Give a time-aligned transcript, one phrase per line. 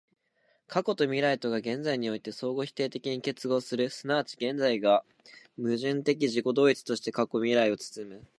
[0.67, 5.05] 過去と未来とが現在において相互否定的に結合する、即ち現在が
[5.57, 8.25] 矛盾的自己同一として過去未来を包む、